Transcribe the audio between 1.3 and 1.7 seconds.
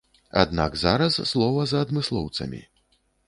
слова